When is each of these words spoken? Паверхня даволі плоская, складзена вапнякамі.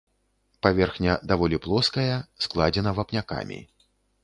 Паверхня 0.65 1.13
даволі 1.33 1.59
плоская, 1.67 2.17
складзена 2.47 2.97
вапнякамі. 3.03 3.63